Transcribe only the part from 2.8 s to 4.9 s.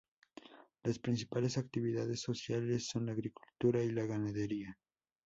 son la agricultura y la ganadería.